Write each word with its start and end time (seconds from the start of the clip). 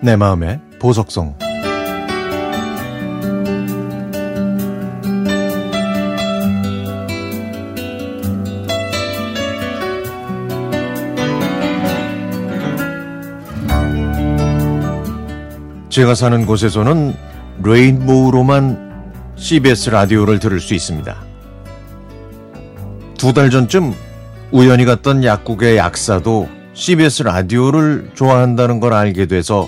내 0.00 0.16
마음의 0.16 0.60
보석성 0.78 1.34
제가 15.88 16.14
사는 16.14 16.46
곳에서는 16.46 17.14
레인보우로만 17.64 18.88
CBS 19.36 19.90
라디오를 19.90 20.38
들을 20.38 20.60
수 20.60 20.74
있습니다. 20.74 21.16
두 23.16 23.32
달 23.32 23.50
전쯤 23.50 23.92
우연히 24.52 24.84
갔던 24.84 25.24
약국의 25.24 25.76
약사도 25.76 26.48
CBS 26.74 27.24
라디오를 27.24 28.10
좋아한다는 28.14 28.78
걸 28.78 28.92
알게 28.92 29.26
돼서 29.26 29.66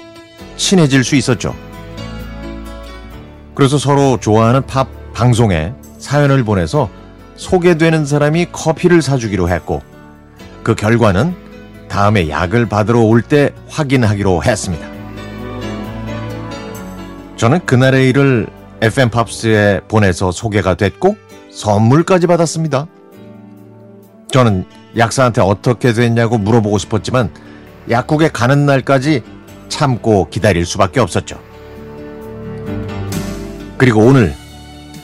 친해질 0.61 1.05
수 1.05 1.17
있었죠. 1.17 1.55
그래서 3.55 3.79
서로 3.79 4.19
좋아하는 4.21 4.67
팝 4.67 4.89
방송에 5.15 5.73
사연을 5.99 6.45
보내서 6.45 6.91
소개되는 7.37 8.05
사람이 8.05 8.49
커피를 8.53 9.01
사주기로 9.01 9.49
했고 9.49 9.83
그 10.63 10.75
결과는 10.75 11.35
다음에 11.89 12.29
약을 12.29 12.67
받으러 12.69 13.01
올 13.01 13.23
때 13.23 13.51
확인하기로 13.69 14.45
했습니다. 14.45 14.87
저는 17.37 17.65
그날의 17.65 18.11
일을 18.11 18.47
FM 18.83 19.09
팝스에 19.11 19.81
보내서 19.89 20.31
소개가 20.31 20.75
됐고 20.75 21.17
선물까지 21.51 22.27
받았습니다. 22.27 22.87
저는 24.31 24.67
약사한테 24.99 25.41
어떻게 25.41 25.93
됐냐고 25.95 26.37
물어보고 26.39 26.77
싶었지만 26.79 27.31
약국에 27.89 28.29
가는 28.29 28.67
날까지 28.67 29.23
참고 29.81 30.29
기다릴 30.29 30.67
수밖에 30.67 31.01
없었죠. 31.01 31.41
그리고 33.79 34.01
오늘 34.01 34.35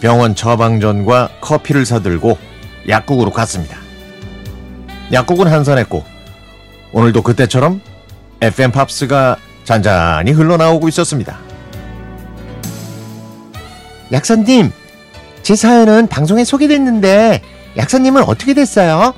병원 0.02 0.34
처방전과 0.34 1.30
커피를 1.40 1.86
사들고 1.86 2.36
약국으로 2.86 3.30
갔습니다. 3.30 3.78
약국은 5.14 5.46
한산했고 5.46 6.04
오늘도 6.92 7.22
그때처럼 7.22 7.80
FM 8.42 8.70
팝스가 8.72 9.38
잔잔히 9.64 10.32
흘러나오고 10.32 10.88
있었습니다. 10.88 11.38
약사님, 14.12 14.72
제 15.40 15.56
사연은 15.56 16.06
방송에 16.06 16.44
소개됐는데 16.44 17.40
약사님은 17.78 18.24
어떻게 18.24 18.52
됐어요? 18.52 19.14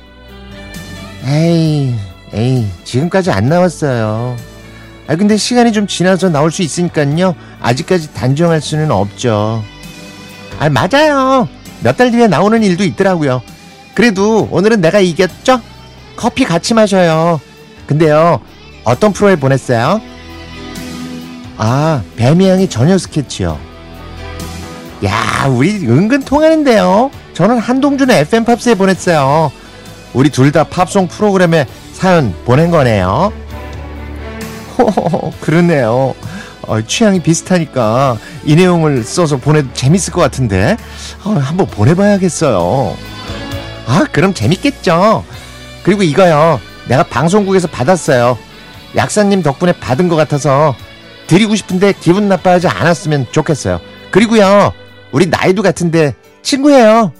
에이, 1.25 1.95
에이, 2.31 2.65
지금까지 2.85 3.31
안 3.31 3.49
나왔어요. 3.49 4.37
아, 5.09 5.15
근데 5.15 5.37
시간이 5.37 5.73
좀 5.73 5.87
지나서 5.87 6.29
나올 6.29 6.51
수 6.51 6.61
있으니까요. 6.61 7.35
아직까지 7.61 8.13
단정할 8.13 8.61
수는 8.61 8.91
없죠. 8.91 9.63
아, 10.59 10.69
맞아요. 10.69 11.47
몇 11.81 11.97
달 11.97 12.11
뒤에 12.11 12.27
나오는 12.27 12.61
일도 12.61 12.83
있더라고요. 12.83 13.41
그래도 13.95 14.47
오늘은 14.51 14.81
내가 14.81 14.99
이겼죠? 14.99 15.61
커피 16.15 16.45
같이 16.45 16.75
마셔요. 16.75 17.41
근데요, 17.87 18.39
어떤 18.83 19.11
프로에 19.11 19.35
보냈어요? 19.35 19.99
아, 21.57 22.03
뱀이양의 22.15 22.69
저녁 22.69 22.99
스케치요. 22.99 23.57
야, 25.05 25.47
우리 25.49 25.87
은근 25.87 26.21
통하는데요. 26.21 27.09
저는 27.33 27.57
한동준의 27.57 28.19
FM팝스에 28.19 28.75
보냈어요. 28.75 29.51
우리 30.13 30.29
둘 30.29 30.51
다 30.51 30.65
팝송 30.65 31.07
프로그램에 31.07 31.65
사연 31.93 32.33
보낸 32.45 32.69
거네요. 32.69 33.31
호호호, 34.79 35.33
그러네요. 35.41 36.15
어, 36.61 36.81
취향이 36.81 37.21
비슷하니까 37.21 38.17
이 38.45 38.55
내용을 38.55 39.03
써서 39.03 39.37
보내도 39.37 39.73
재밌을 39.73 40.13
것 40.13 40.21
같은데 40.21 40.77
어, 41.23 41.31
한번 41.31 41.67
보내봐야겠어요. 41.67 42.95
아, 43.87 44.05
그럼 44.11 44.33
재밌겠죠. 44.33 45.23
그리고 45.83 46.03
이거요. 46.03 46.59
내가 46.87 47.03
방송국에서 47.03 47.67
받았어요. 47.67 48.37
약사님 48.95 49.43
덕분에 49.43 49.73
받은 49.73 50.07
것 50.09 50.15
같아서 50.15 50.75
드리고 51.27 51.55
싶은데 51.55 51.93
기분 51.99 52.27
나빠하지 52.27 52.67
않았으면 52.67 53.27
좋겠어요. 53.31 53.79
그리고요. 54.11 54.73
우리 55.11 55.27
나이도 55.27 55.61
같은데 55.61 56.15
친구예요. 56.41 57.11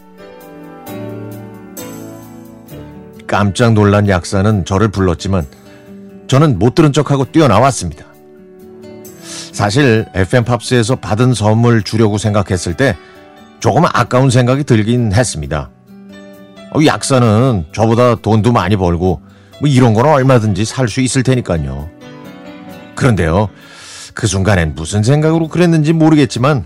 깜짝 3.27 3.73
놀란 3.73 4.07
약사는 4.09 4.65
저를 4.65 4.87
불렀지만 4.89 5.45
저는 6.29 6.59
못 6.59 6.75
들은 6.75 6.93
척하고 6.93 7.25
뛰어나왔습니다. 7.25 8.05
사실 9.51 10.05
FM 10.13 10.45
팝스에서 10.45 10.95
받은 10.95 11.33
선물 11.33 11.83
주려고 11.83 12.17
생각했을 12.19 12.75
때 12.75 12.95
조금 13.59 13.83
아까운 13.85 14.29
생각이 14.29 14.63
들긴 14.63 15.11
했습니다. 15.11 15.71
어, 16.71 16.85
약사는 16.85 17.65
저보다 17.73 18.15
돈도 18.15 18.51
많이 18.51 18.77
벌고 18.77 19.21
뭐 19.59 19.67
이런 19.67 19.93
거는 19.95 20.11
얼마든지 20.11 20.65
살 20.65 20.87
수 20.87 21.01
있을 21.01 21.23
테니까요. 21.23 21.89
그런데요, 22.95 23.49
그 24.13 24.27
순간엔 24.27 24.75
무슨 24.75 25.01
생각으로 25.01 25.47
그랬는지 25.47 25.93
모르겠지만 25.93 26.63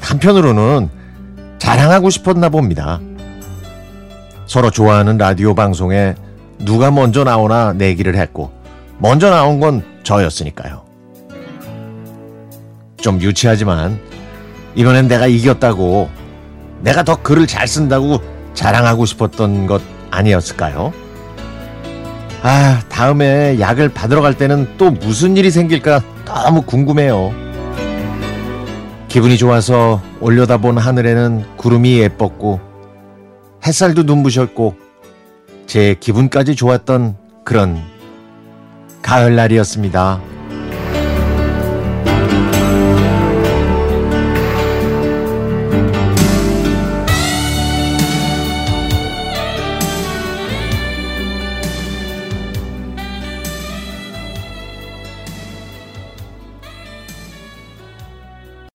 한편으로는 0.00 0.90
자랑하고 1.58 2.10
싶었나 2.10 2.48
봅니다. 2.48 3.00
서로 4.46 4.70
좋아하는 4.70 5.18
라디오 5.18 5.54
방송에 5.54 6.16
누가 6.58 6.90
먼저 6.90 7.22
나오나 7.22 7.72
내기를 7.74 8.16
했고 8.16 8.61
먼저 9.02 9.30
나온 9.30 9.58
건 9.58 9.82
저였으니까요. 10.04 10.84
좀 12.98 13.20
유치하지만 13.20 13.98
이번엔 14.76 15.08
내가 15.08 15.26
이겼다고 15.26 16.08
내가 16.82 17.02
더 17.02 17.20
글을 17.20 17.48
잘 17.48 17.66
쓴다고 17.66 18.20
자랑하고 18.54 19.04
싶었던 19.04 19.66
것 19.66 19.82
아니었을까요? 20.12 20.92
아, 22.42 22.80
다음에 22.88 23.58
약을 23.58 23.88
받으러 23.88 24.20
갈 24.22 24.34
때는 24.34 24.68
또 24.78 24.92
무슨 24.92 25.36
일이 25.36 25.50
생길까 25.50 26.00
너무 26.24 26.62
궁금해요. 26.62 27.34
기분이 29.08 29.36
좋아서 29.36 30.00
올려다본 30.20 30.78
하늘에는 30.78 31.56
구름이 31.56 31.98
예뻤고 31.98 32.60
햇살도 33.66 34.04
눈부셨고 34.04 34.76
제 35.66 35.96
기분까지 35.98 36.54
좋았던 36.54 37.16
그런 37.44 37.91
가을날이었습니다. 39.02 40.20